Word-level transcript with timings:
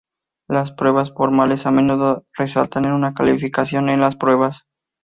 Las 0.49 0.71
pruebas 0.71 1.11
formales 1.13 1.67
a 1.67 1.71
menudo 1.71 2.25
resultan 2.35 2.85
en 2.85 2.93
una 2.93 3.13
calificación 3.13 3.87
en 3.87 4.01
las 4.01 4.15
pruebas. 4.15 4.65